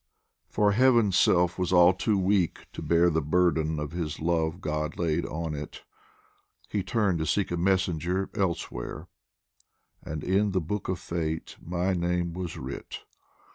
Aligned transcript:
For 0.49 0.71
Heaven's 0.71 1.15
self 1.15 1.59
was 1.59 1.71
all 1.71 1.93
too 1.93 2.17
weak 2.17 2.65
to 2.73 2.81
bear 2.81 3.11
The 3.11 3.21
burden 3.21 3.79
of 3.79 3.91
His 3.91 4.19
love 4.19 4.59
God 4.59 4.97
laid 4.97 5.27
on 5.27 5.53
it, 5.53 5.83
He 6.67 6.81
turned 6.81 7.19
to 7.19 7.27
seek 7.27 7.51
a 7.51 7.55
messenger 7.55 8.27
elsewhere, 8.33 9.09
And 10.01 10.23
in 10.23 10.53
the 10.53 10.59
Book 10.59 10.89
of 10.89 10.97
Fate 10.97 11.55
my 11.63 11.93
name 11.93 12.33
was 12.33 12.57
writ. 12.57 13.01